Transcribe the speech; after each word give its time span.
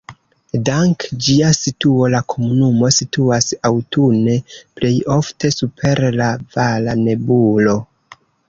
Dank 0.69 1.03
ĝia 1.25 1.49
situo 1.57 2.07
la 2.13 2.21
komunumo 2.33 2.89
situas 2.97 3.49
aŭtune 3.71 4.35
plej 4.81 4.93
ofte 5.19 5.55
super 5.59 6.05
la 6.23 6.33
vala 6.57 7.01
nebulo. 7.07 7.81